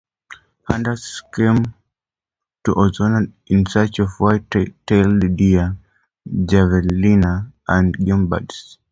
[0.67, 1.63] Hunters come
[2.63, 5.77] to Ozona in search of white-tailed deer,
[6.27, 8.79] javelina, and game birds.